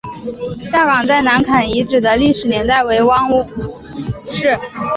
[0.71, 3.47] 下岗再南坎沿遗址的历史年代为唐汪
[4.17, 4.57] 式。